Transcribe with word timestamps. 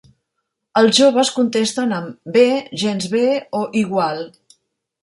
Els 0.79 0.95
joves 0.99 1.31
contesten 1.35 1.93
amb 1.99 2.35
"bé", 2.39 2.47
"gens 2.87 3.13
bé" 3.15 3.23
o 3.63 3.67
"igual". 3.85 4.27